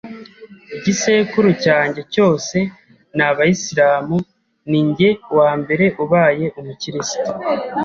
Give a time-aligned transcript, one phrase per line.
[0.77, 2.57] Igisekuru cyanjye cyose
[3.15, 4.17] ni Abasilamu
[4.69, 7.21] ninjye wa mbere ubaye umukristo